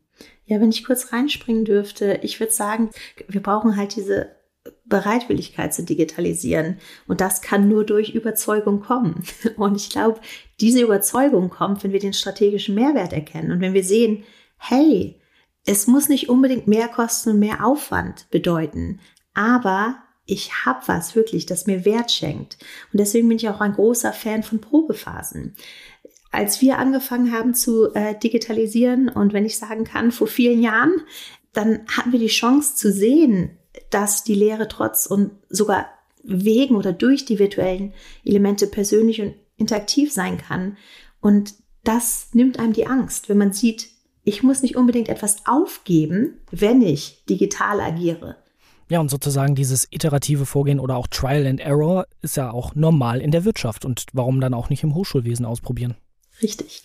Ja, 0.47 0.61
wenn 0.61 0.71
ich 0.71 0.85
kurz 0.85 1.13
reinspringen 1.13 1.65
dürfte, 1.65 2.21
ich 2.23 2.41
würde 2.41 2.53
sagen, 2.53 2.91
wir 3.29 3.43
brauchen 3.43 3.77
halt 3.77 3.97
diese 3.97 4.37
Bereitwilligkeit 4.85 5.75
zu 5.75 5.83
digitalisieren. 5.83 6.79
Und 7.07 7.21
das 7.21 7.43
kann 7.43 7.69
nur 7.69 7.85
durch 7.85 8.15
Überzeugung 8.15 8.81
kommen. 8.81 9.25
Und 9.57 9.77
ich 9.77 9.91
glaube, 9.91 10.21
diese 10.61 10.83
Überzeugung 10.83 11.51
kommt, 11.51 11.83
wenn 11.85 11.93
wir 11.93 12.01
den 12.01 12.13
strategischen 12.13 12.75
Mehrwert 12.75 13.13
erkennen 13.13 13.51
und 13.53 13.61
wenn 13.61 13.75
wir 13.75 13.85
sehen, 13.85 14.25
hey, 14.57 15.21
es 15.67 15.87
muss 15.87 16.09
nicht 16.09 16.29
unbedingt 16.29 16.67
mehr 16.67 16.89
Kosten 16.89 17.31
und 17.31 17.39
mehr 17.41 17.67
Aufwand 17.67 18.31
bedeuten, 18.31 19.01
aber 19.35 19.97
ich 20.25 20.65
habe 20.65 20.81
was 20.87 21.15
wirklich, 21.15 21.47
das 21.47 21.67
mir 21.67 21.85
Wert 21.85 22.11
schenkt. 22.11 22.57
Und 22.93 22.99
deswegen 23.01 23.29
bin 23.29 23.37
ich 23.37 23.49
auch 23.49 23.61
ein 23.61 23.75
großer 23.75 24.13
Fan 24.13 24.43
von 24.43 24.61
Probephasen. 24.61 25.55
Als 26.37 26.61
wir 26.61 26.77
angefangen 26.77 27.33
haben 27.33 27.55
zu 27.55 27.95
äh, 27.95 28.15
digitalisieren 28.15 29.09
und 29.09 29.33
wenn 29.33 29.47
ich 29.47 29.57
sagen 29.57 29.85
kann, 29.85 30.13
vor 30.13 30.27
vielen 30.27 30.61
Jahren, 30.61 31.01
dann 31.55 31.81
hatten 31.89 32.13
wir 32.13 32.19
die 32.19 32.27
Chance 32.27 32.75
zu 32.75 32.93
sehen, 32.93 33.57
dass 33.89 34.23
die 34.23 34.35
Lehre 34.35 34.69
trotz 34.69 35.07
und 35.07 35.31
sogar 35.49 35.87
wegen 36.23 36.77
oder 36.77 36.93
durch 36.93 37.25
die 37.25 37.39
virtuellen 37.39 37.95
Elemente 38.23 38.67
persönlich 38.67 39.23
und 39.23 39.33
interaktiv 39.57 40.13
sein 40.13 40.37
kann. 40.37 40.77
Und 41.23 41.55
das 41.85 42.29
nimmt 42.35 42.59
einem 42.59 42.75
die 42.75 42.87
Angst, 42.87 43.31
wenn 43.31 43.39
man 43.39 43.55
sieht, 43.55 43.89
ich 44.23 44.43
muss 44.43 44.61
nicht 44.61 44.77
unbedingt 44.77 45.09
etwas 45.09 45.47
aufgeben, 45.47 46.43
wenn 46.51 46.83
ich 46.83 47.25
digital 47.31 47.81
agiere. 47.81 48.37
Ja, 48.91 49.01
und 49.01 49.11
sozusagen 49.11 49.55
dieses 49.55 49.89
iterative 49.91 50.45
Vorgehen 50.45 50.81
oder 50.81 50.97
auch 50.97 51.07
Trial 51.07 51.47
and 51.47 51.61
Error 51.61 52.07
ist 52.21 52.37
ja 52.37 52.51
auch 52.51 52.75
normal 52.75 53.23
in 53.23 53.31
der 53.31 53.47
Wirtschaft. 53.47 53.87
Und 53.87 54.05
warum 54.13 54.43
dann 54.43 54.53
auch 54.53 54.69
nicht 54.69 54.83
im 54.83 54.95
Hochschulwesen 54.95 55.47
ausprobieren? 55.47 55.97
Richtig. 56.43 56.83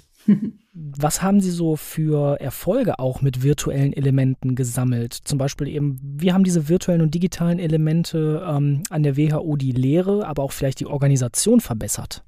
Was 0.73 1.21
haben 1.21 1.41
Sie 1.41 1.51
so 1.51 1.75
für 1.75 2.39
Erfolge 2.39 2.99
auch 2.99 3.21
mit 3.21 3.43
virtuellen 3.43 3.93
Elementen 3.93 4.55
gesammelt? 4.55 5.13
Zum 5.13 5.37
Beispiel 5.37 5.67
eben, 5.67 5.99
wie 6.01 6.31
haben 6.31 6.43
diese 6.43 6.69
virtuellen 6.69 7.01
und 7.01 7.13
digitalen 7.13 7.59
Elemente 7.59 8.45
ähm, 8.47 8.83
an 8.89 9.03
der 9.03 9.17
WHO 9.17 9.55
die 9.57 9.71
Lehre, 9.71 10.27
aber 10.27 10.43
auch 10.43 10.51
vielleicht 10.51 10.79
die 10.79 10.85
Organisation 10.85 11.59
verbessert? 11.59 12.23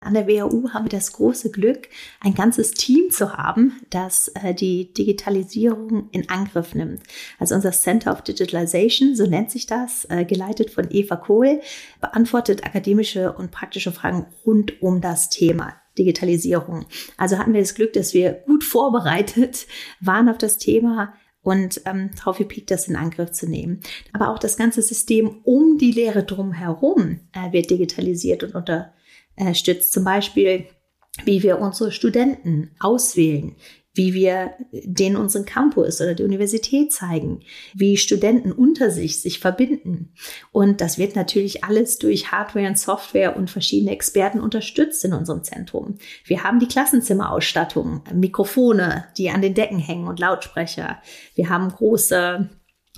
An 0.00 0.14
der 0.14 0.28
WHU 0.28 0.70
haben 0.70 0.84
wir 0.84 0.90
das 0.90 1.12
große 1.12 1.50
Glück, 1.50 1.88
ein 2.20 2.34
ganzes 2.34 2.70
Team 2.70 3.10
zu 3.10 3.36
haben, 3.36 3.80
das 3.90 4.28
äh, 4.28 4.54
die 4.54 4.92
Digitalisierung 4.94 6.08
in 6.12 6.28
Angriff 6.28 6.72
nimmt. 6.76 7.02
Also 7.40 7.56
unser 7.56 7.72
Center 7.72 8.12
of 8.12 8.22
Digitalization, 8.22 9.16
so 9.16 9.26
nennt 9.26 9.50
sich 9.50 9.66
das, 9.66 10.06
äh, 10.08 10.24
geleitet 10.24 10.70
von 10.70 10.86
Eva 10.88 11.16
Kohl, 11.16 11.60
beantwortet 12.00 12.64
akademische 12.64 13.32
und 13.32 13.50
praktische 13.50 13.90
Fragen 13.90 14.26
rund 14.46 14.80
um 14.80 15.00
das 15.00 15.30
Thema 15.30 15.74
Digitalisierung. 15.98 16.86
Also 17.16 17.38
hatten 17.38 17.52
wir 17.52 17.60
das 17.60 17.74
Glück, 17.74 17.92
dass 17.92 18.14
wir 18.14 18.32
gut 18.46 18.64
vorbereitet 18.64 19.66
waren 20.00 20.28
auf 20.28 20.38
das 20.38 20.58
Thema 20.58 21.14
und 21.42 21.80
ähm, 21.86 22.10
darauf 22.16 22.38
gepiekt, 22.38 22.70
das 22.70 22.88
in 22.88 22.96
Angriff 22.96 23.32
zu 23.32 23.48
nehmen. 23.48 23.80
Aber 24.12 24.30
auch 24.30 24.38
das 24.38 24.56
ganze 24.56 24.82
System 24.82 25.40
um 25.44 25.78
die 25.78 25.92
Lehre 25.92 26.24
drumherum 26.24 27.20
äh, 27.32 27.52
wird 27.52 27.70
digitalisiert 27.70 28.42
und 28.42 28.54
unterstützt. 28.54 29.92
Zum 29.92 30.04
Beispiel, 30.04 30.66
wie 31.24 31.42
wir 31.42 31.58
unsere 31.58 31.92
Studenten 31.92 32.70
auswählen, 32.80 33.56
wie 33.98 34.14
wir 34.14 34.52
den 34.72 35.16
unseren 35.16 35.44
Campus 35.44 36.00
oder 36.00 36.14
die 36.14 36.22
Universität 36.22 36.92
zeigen, 36.92 37.40
wie 37.74 37.96
Studenten 37.96 38.52
unter 38.52 38.92
sich 38.92 39.20
sich 39.20 39.40
verbinden. 39.40 40.14
Und 40.52 40.80
das 40.80 40.98
wird 40.98 41.16
natürlich 41.16 41.64
alles 41.64 41.98
durch 41.98 42.30
Hardware 42.30 42.68
und 42.68 42.78
Software 42.78 43.36
und 43.36 43.50
verschiedene 43.50 43.90
Experten 43.90 44.40
unterstützt 44.40 45.04
in 45.04 45.12
unserem 45.12 45.42
Zentrum. 45.42 45.98
Wir 46.24 46.44
haben 46.44 46.60
die 46.60 46.68
Klassenzimmerausstattung, 46.68 48.04
Mikrofone, 48.14 49.06
die 49.18 49.30
an 49.30 49.42
den 49.42 49.54
Decken 49.54 49.80
hängen 49.80 50.06
und 50.06 50.20
Lautsprecher. 50.20 51.02
Wir 51.34 51.48
haben 51.48 51.68
große 51.68 52.48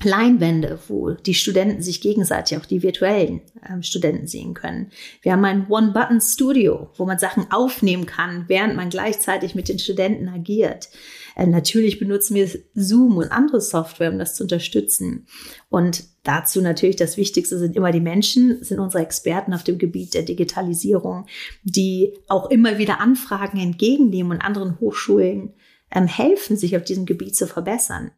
Leinwände, 0.02 0.78
wo 0.88 1.10
die 1.10 1.34
Studenten 1.34 1.82
sich 1.82 2.00
gegenseitig, 2.00 2.56
auch 2.56 2.64
die 2.64 2.82
virtuellen 2.82 3.42
äh, 3.62 3.82
Studenten 3.82 4.26
sehen 4.26 4.54
können. 4.54 4.90
Wir 5.22 5.32
haben 5.32 5.44
ein 5.44 5.66
One-Button-Studio, 5.68 6.90
wo 6.96 7.04
man 7.04 7.18
Sachen 7.18 7.50
aufnehmen 7.50 8.06
kann, 8.06 8.44
während 8.48 8.76
man 8.76 8.88
gleichzeitig 8.88 9.54
mit 9.54 9.68
den 9.68 9.78
Studenten 9.78 10.28
agiert. 10.28 10.88
Äh, 11.36 11.46
natürlich 11.46 11.98
benutzen 11.98 12.34
wir 12.34 12.48
Zoom 12.74 13.18
und 13.18 13.30
andere 13.30 13.60
Software, 13.60 14.10
um 14.10 14.18
das 14.18 14.34
zu 14.36 14.44
unterstützen. 14.44 15.26
Und 15.68 16.04
dazu 16.22 16.62
natürlich 16.62 16.96
das 16.96 17.16
Wichtigste 17.16 17.58
sind 17.58 17.76
immer 17.76 17.92
die 17.92 18.00
Menschen, 18.00 18.62
sind 18.64 18.80
unsere 18.80 19.02
Experten 19.02 19.52
auf 19.52 19.64
dem 19.64 19.78
Gebiet 19.78 20.14
der 20.14 20.22
Digitalisierung, 20.22 21.26
die 21.62 22.14
auch 22.28 22.50
immer 22.50 22.78
wieder 22.78 23.00
Anfragen 23.00 23.58
entgegennehmen 23.58 24.32
und 24.32 24.40
anderen 24.40 24.80
Hochschulen 24.80 25.52
ähm, 25.90 26.06
helfen, 26.06 26.56
sich 26.56 26.76
auf 26.76 26.84
diesem 26.84 27.04
Gebiet 27.04 27.36
zu 27.36 27.46
verbessern. 27.46 28.12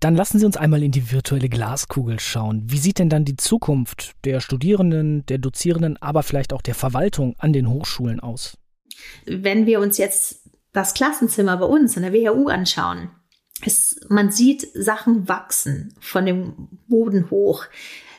Dann 0.00 0.14
lassen 0.14 0.38
Sie 0.38 0.46
uns 0.46 0.56
einmal 0.56 0.82
in 0.82 0.92
die 0.92 1.10
virtuelle 1.10 1.48
Glaskugel 1.48 2.20
schauen. 2.20 2.62
Wie 2.66 2.78
sieht 2.78 2.98
denn 2.98 3.08
dann 3.08 3.24
die 3.24 3.36
Zukunft 3.36 4.12
der 4.24 4.40
Studierenden, 4.40 5.26
der 5.26 5.38
Dozierenden, 5.38 5.96
aber 6.00 6.22
vielleicht 6.22 6.52
auch 6.52 6.62
der 6.62 6.76
Verwaltung 6.76 7.34
an 7.38 7.52
den 7.52 7.68
Hochschulen 7.68 8.20
aus? 8.20 8.56
Wenn 9.26 9.66
wir 9.66 9.80
uns 9.80 9.98
jetzt 9.98 10.48
das 10.72 10.94
Klassenzimmer 10.94 11.56
bei 11.56 11.66
uns 11.66 11.96
in 11.96 12.02
der 12.02 12.12
WHU 12.12 12.48
anschauen, 12.48 13.10
ist, 13.64 14.08
man 14.08 14.30
sieht 14.30 14.68
Sachen 14.74 15.28
wachsen 15.28 15.94
von 16.00 16.26
dem 16.26 16.68
Boden 16.86 17.30
hoch. 17.30 17.64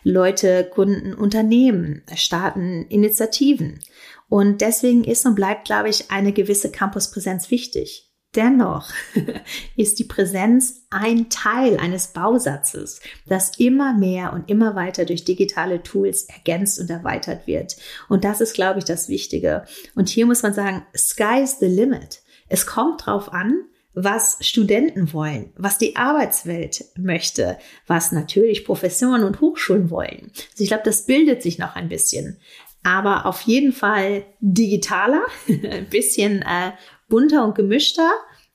Leute 0.03 0.69
Kunden, 0.74 1.13
Unternehmen, 1.13 2.03
starten 2.15 2.86
Initiativen. 2.88 3.79
Und 4.27 4.62
deswegen 4.62 5.03
ist 5.03 5.25
und 5.25 5.36
bleibt, 5.36 5.65
glaube 5.65 5.89
ich, 5.89 6.12
eine 6.12 6.33
gewisse 6.33 6.71
Campuspräsenz 6.71 7.51
wichtig. 7.51 8.08
Dennoch 8.36 8.91
ist 9.75 9.98
die 9.98 10.03
Präsenz 10.03 10.86
ein 10.91 11.29
Teil 11.29 11.77
eines 11.77 12.09
Bausatzes, 12.13 13.01
das 13.25 13.57
immer 13.57 13.95
mehr 13.95 14.33
und 14.33 14.50
immer 14.50 14.75
weiter 14.75 15.05
durch 15.05 15.25
digitale 15.25 15.81
Tools 15.81 16.25
ergänzt 16.25 16.79
und 16.79 16.91
erweitert 16.91 17.48
wird. 17.48 17.75
Und 18.07 18.24
das 18.24 18.39
ist, 18.39 18.53
glaube 18.53 18.79
ich, 18.79 18.86
das 18.86 19.09
Wichtige. 19.09 19.65
Und 19.95 20.09
hier 20.09 20.27
muss 20.27 20.43
man 20.43 20.53
sagen, 20.53 20.86
sky's 20.95 21.57
the 21.59 21.65
limit. 21.65 22.21
Es 22.50 22.67
kommt 22.67 23.05
drauf 23.05 23.33
an, 23.33 23.63
was 23.95 24.38
Studenten 24.41 25.12
wollen, 25.13 25.51
was 25.57 25.79
die 25.79 25.95
Arbeitswelt 25.95 26.86
möchte, 26.95 27.57
was 27.88 28.12
natürlich 28.12 28.63
Professoren 28.63 29.24
und 29.24 29.41
Hochschulen 29.41 29.89
wollen. 29.89 30.31
Also 30.51 30.63
ich 30.63 30.67
glaube, 30.67 30.83
das 30.86 31.07
bildet 31.07 31.41
sich 31.41 31.57
noch 31.57 31.75
ein 31.75 31.89
bisschen. 31.89 32.38
Aber 32.83 33.25
auf 33.25 33.41
jeden 33.41 33.74
Fall 33.74 34.24
digitaler, 34.39 35.24
ein 35.48 35.89
bisschen 35.89 36.43
äh, 36.43 36.71
bunter 37.09 37.45
und 37.45 37.55
gemischter 37.55 38.09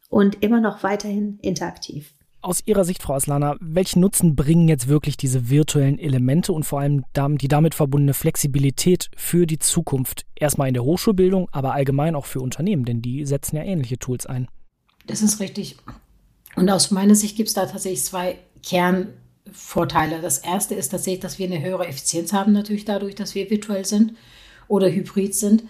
und 0.08 0.42
immer 0.42 0.60
noch 0.60 0.82
weiterhin 0.82 1.38
interaktiv. 1.42 2.14
Aus 2.40 2.60
Ihrer 2.66 2.84
Sicht, 2.84 3.02
Frau 3.02 3.14
Aslana, 3.14 3.56
welchen 3.60 4.00
Nutzen 4.00 4.36
bringen 4.36 4.68
jetzt 4.68 4.86
wirklich 4.86 5.16
diese 5.16 5.48
virtuellen 5.48 5.98
Elemente 5.98 6.52
und 6.52 6.64
vor 6.64 6.80
allem 6.80 7.04
die 7.38 7.48
damit 7.48 7.74
verbundene 7.74 8.12
Flexibilität 8.12 9.10
für 9.16 9.46
die 9.46 9.58
Zukunft? 9.58 10.26
Erstmal 10.36 10.68
in 10.68 10.74
der 10.74 10.84
Hochschulbildung, 10.84 11.48
aber 11.52 11.72
allgemein 11.72 12.14
auch 12.14 12.26
für 12.26 12.40
Unternehmen, 12.40 12.84
denn 12.84 13.00
die 13.00 13.24
setzen 13.24 13.56
ja 13.56 13.62
ähnliche 13.62 13.98
Tools 13.98 14.26
ein. 14.26 14.48
Das 15.06 15.22
ist 15.22 15.40
richtig. 15.40 15.78
Und 16.54 16.68
aus 16.68 16.90
meiner 16.90 17.14
Sicht 17.14 17.36
gibt 17.36 17.48
es 17.48 17.54
da 17.54 17.64
tatsächlich 17.64 18.04
zwei 18.04 18.38
Kernvorteile. 18.62 20.20
Das 20.20 20.38
erste 20.38 20.74
ist 20.74 20.90
tatsächlich, 20.90 21.20
dass 21.20 21.38
wir 21.38 21.46
eine 21.46 21.62
höhere 21.62 21.88
Effizienz 21.88 22.34
haben, 22.34 22.52
natürlich 22.52 22.84
dadurch, 22.84 23.14
dass 23.14 23.34
wir 23.34 23.48
virtuell 23.48 23.86
sind 23.86 24.12
oder 24.68 24.90
hybrid 24.90 25.34
sind 25.34 25.64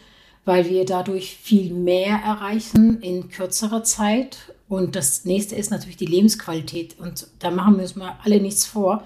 weil 0.44 0.68
wir 0.68 0.84
dadurch 0.84 1.36
viel 1.36 1.72
mehr 1.72 2.20
erreichen 2.24 3.00
in 3.00 3.28
kürzerer 3.28 3.82
Zeit. 3.82 4.38
Und 4.68 4.96
das 4.96 5.24
nächste 5.24 5.54
ist 5.54 5.70
natürlich 5.70 5.96
die 5.96 6.06
Lebensqualität. 6.06 6.98
Und 6.98 7.28
da 7.38 7.50
machen 7.50 7.76
wir 7.76 7.82
uns 7.82 7.96
mal 7.96 8.16
alle 8.22 8.40
nichts 8.40 8.66
vor, 8.66 9.04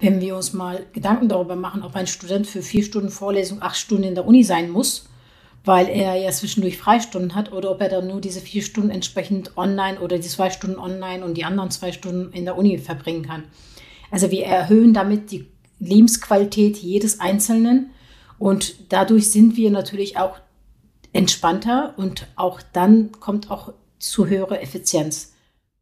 wenn 0.00 0.20
wir 0.20 0.36
uns 0.36 0.52
mal 0.52 0.86
Gedanken 0.92 1.28
darüber 1.28 1.56
machen, 1.56 1.82
ob 1.82 1.94
ein 1.94 2.06
Student 2.06 2.46
für 2.46 2.62
vier 2.62 2.82
Stunden 2.82 3.10
Vorlesung 3.10 3.60
acht 3.62 3.76
Stunden 3.76 4.04
in 4.04 4.14
der 4.14 4.26
Uni 4.26 4.44
sein 4.44 4.70
muss, 4.70 5.08
weil 5.64 5.88
er 5.88 6.14
ja 6.14 6.30
zwischendurch 6.30 6.78
Freistunden 6.78 7.34
hat, 7.34 7.52
oder 7.52 7.70
ob 7.70 7.80
er 7.80 7.88
dann 7.88 8.06
nur 8.06 8.20
diese 8.20 8.40
vier 8.40 8.62
Stunden 8.62 8.90
entsprechend 8.90 9.56
online 9.56 10.00
oder 10.00 10.18
die 10.18 10.28
zwei 10.28 10.50
Stunden 10.50 10.78
online 10.78 11.24
und 11.24 11.34
die 11.34 11.44
anderen 11.44 11.70
zwei 11.70 11.92
Stunden 11.92 12.32
in 12.32 12.44
der 12.44 12.56
Uni 12.56 12.78
verbringen 12.78 13.26
kann. 13.26 13.44
Also 14.10 14.30
wir 14.30 14.46
erhöhen 14.46 14.94
damit 14.94 15.30
die 15.30 15.46
Lebensqualität 15.80 16.78
jedes 16.78 17.20
Einzelnen. 17.20 17.90
Und 18.38 18.92
dadurch 18.92 19.30
sind 19.30 19.56
wir 19.56 19.70
natürlich 19.70 20.16
auch 20.16 20.38
entspannter 21.12 21.94
und 21.96 22.26
auch 22.36 22.60
dann 22.72 23.12
kommt 23.12 23.50
auch 23.50 23.72
zu 23.98 24.26
höherer 24.26 24.62
Effizienz. 24.62 25.32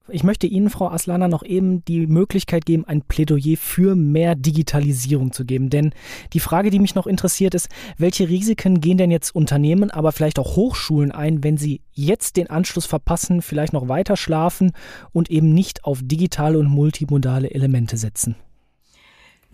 Ich 0.09 0.23
möchte 0.23 0.47
Ihnen, 0.47 0.71
Frau 0.71 0.89
Aslana, 0.89 1.27
noch 1.27 1.43
eben 1.43 1.85
die 1.85 2.07
Möglichkeit 2.07 2.65
geben, 2.65 2.85
ein 2.85 3.03
Plädoyer 3.03 3.57
für 3.57 3.97
mehr 3.97 4.37
Digitalisierung 4.37 5.33
zu 5.33 5.45
geben. 5.45 5.69
Denn 5.69 5.93
die 6.33 6.39
Frage, 6.39 6.71
die 6.71 6.79
mich 6.79 6.95
noch 6.95 7.09
interessiert, 7.09 7.55
ist, 7.55 7.69
welche 7.99 8.29
Risiken 8.29 8.81
gehen 8.81 8.99
denn 8.99 9.11
jetzt 9.11 9.35
Unternehmen, 9.35 9.91
aber 9.91 10.13
vielleicht 10.13 10.39
auch 10.39 10.55
Hochschulen 10.55 11.11
ein, 11.11 11.43
wenn 11.43 11.57
sie 11.57 11.81
jetzt 11.93 12.37
den 12.37 12.49
Anschluss 12.49 12.87
verpassen, 12.87 13.43
vielleicht 13.43 13.73
noch 13.73 13.89
weiter 13.89 14.17
schlafen 14.17 14.73
und 15.13 15.29
eben 15.29 15.53
nicht 15.53 15.85
auf 15.85 15.99
digitale 16.03 16.59
und 16.61 16.69
multimodale 16.69 17.51
Elemente 17.51 17.97
setzen? 17.97 18.37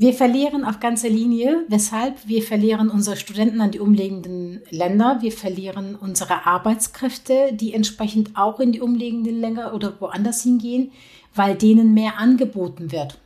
Wir 0.02 0.14
verlieren 0.14 0.64
auf 0.64 0.80
ganzer 0.80 1.09
Linie. 1.09 1.64
Weshalb? 1.68 2.26
Wir 2.26 2.42
verlieren 2.42 2.90
unsere 2.90 3.16
Studenten 3.16 3.61
an 3.61 3.71
die 3.71 3.78
umliegenden 3.78 4.61
Länder. 4.68 5.18
Wir 5.21 5.30
verlieren 5.30 5.94
unsere 5.94 6.44
Arbeitskräfte, 6.44 7.52
die 7.52 7.73
entsprechend 7.73 8.37
auch 8.37 8.59
in 8.59 8.73
die 8.73 8.80
umliegenden 8.80 9.40
Länder 9.40 9.73
oder 9.73 9.94
woanders 10.00 10.42
hingehen, 10.42 10.90
weil 11.37 11.54
denen 11.54 11.94
mehr 11.94 12.18
angeboten 12.18 12.90
wird. 12.90 13.16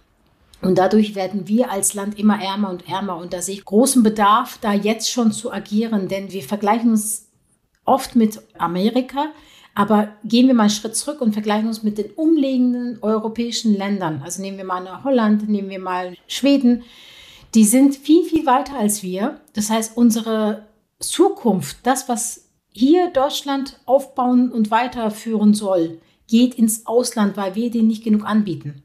Und 0.60 0.76
dadurch 0.76 1.14
werden 1.14 1.48
wir 1.48 1.70
als 1.70 1.94
Land 1.94 2.18
immer 2.18 2.42
ärmer 2.42 2.68
und 2.68 2.86
ärmer. 2.86 3.16
Und 3.16 3.32
da 3.32 3.40
sehe 3.40 3.54
ich 3.54 3.64
großen 3.64 4.02
Bedarf, 4.02 4.58
da 4.60 4.74
jetzt 4.74 5.10
schon 5.10 5.32
zu 5.32 5.50
agieren, 5.50 6.08
denn 6.08 6.30
wir 6.30 6.42
vergleichen 6.42 6.90
uns 6.90 7.26
oft 7.86 8.16
mit 8.16 8.42
Amerika. 8.58 9.28
Aber 9.76 10.08
gehen 10.24 10.46
wir 10.46 10.54
mal 10.54 10.62
einen 10.62 10.70
Schritt 10.70 10.96
zurück 10.96 11.20
und 11.20 11.34
vergleichen 11.34 11.68
uns 11.68 11.82
mit 11.82 11.98
den 11.98 12.10
umliegenden 12.12 12.98
europäischen 13.02 13.76
Ländern. 13.76 14.22
Also 14.24 14.40
nehmen 14.40 14.56
wir 14.56 14.64
mal 14.64 15.04
Holland, 15.04 15.50
nehmen 15.50 15.68
wir 15.68 15.78
mal 15.78 16.16
Schweden. 16.26 16.82
Die 17.54 17.64
sind 17.64 17.94
viel, 17.94 18.24
viel 18.24 18.46
weiter 18.46 18.78
als 18.78 19.02
wir. 19.02 19.38
Das 19.52 19.68
heißt, 19.68 19.94
unsere 19.94 20.66
Zukunft, 20.98 21.76
das, 21.82 22.08
was 22.08 22.48
hier 22.72 23.10
Deutschland 23.10 23.78
aufbauen 23.84 24.50
und 24.50 24.70
weiterführen 24.70 25.52
soll, 25.52 26.00
geht 26.26 26.54
ins 26.54 26.86
Ausland, 26.86 27.36
weil 27.36 27.54
wir 27.54 27.70
denen 27.70 27.88
nicht 27.88 28.02
genug 28.02 28.24
anbieten. 28.24 28.82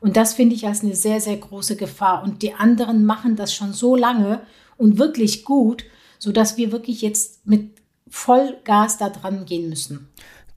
Und 0.00 0.16
das 0.16 0.34
finde 0.34 0.56
ich 0.56 0.66
als 0.66 0.82
eine 0.82 0.96
sehr, 0.96 1.20
sehr 1.20 1.36
große 1.36 1.76
Gefahr. 1.76 2.24
Und 2.24 2.42
die 2.42 2.54
anderen 2.54 3.04
machen 3.04 3.36
das 3.36 3.54
schon 3.54 3.72
so 3.72 3.94
lange 3.94 4.40
und 4.76 4.98
wirklich 4.98 5.44
gut, 5.44 5.84
sodass 6.18 6.56
wir 6.56 6.72
wirklich 6.72 7.00
jetzt 7.00 7.46
mit 7.46 7.81
Vollgas 8.12 8.98
da 8.98 9.08
dran 9.08 9.46
gehen 9.46 9.70
müssen. 9.70 10.08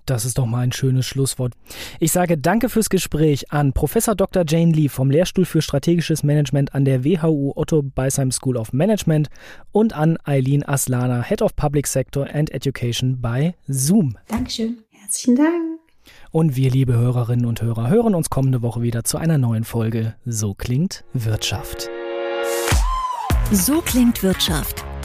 Das 0.06 0.24
ist 0.24 0.38
doch 0.38 0.46
mal 0.46 0.60
ein 0.60 0.72
schönes 0.72 1.08
Schlusswort. 1.08 1.54
Ich 2.00 2.12
sage 2.12 2.38
Danke 2.38 2.70
fürs 2.70 2.90
Gespräch 2.90 3.52
an 3.52 3.74
Professor 3.74 4.14
Dr. 4.14 4.44
Jane 4.48 4.72
Lee 4.72 4.90
vom 4.90 5.10
Lehrstuhl 5.10 5.46
für 5.46 5.64
strategisches 5.64 6.22
Management 6.22 6.76
an 6.76 6.86
der 6.86 7.04
WHU 7.04 7.54
Otto 7.56 7.82
Beisheim 7.82 8.32
School 8.32 8.58
of 8.58 8.72
Management 8.72 9.30
und 9.72 9.94
an 9.94 10.20
Eileen 10.26 10.64
Aslana, 10.64 11.24
Head 11.24 11.42
of 11.42 11.56
Public 11.56 11.88
Sector 11.88 12.28
and 12.32 12.52
Education 12.52 13.20
bei 13.20 13.56
Zoom. 13.68 14.16
Dankeschön. 14.28 14.84
Herzlichen 14.92 15.38
Dank. 15.38 15.80
Und 16.30 16.56
wir, 16.56 16.70
liebe 16.70 16.94
Hörerinnen 16.94 17.46
und 17.46 17.62
Hörer, 17.62 17.90
hören 17.90 18.14
uns 18.14 18.30
kommende 18.30 18.62
Woche 18.62 18.84
wieder 18.84 19.06
zu 19.06 19.18
einer 19.18 19.40
neuen 19.40 19.64
Folge 19.64 20.16
So 20.26 20.54
klingt 20.54 21.04
Wirtschaft. 21.14 21.90
So 23.52 23.82
klingt 23.82 24.22
Wirtschaft. 24.22 24.86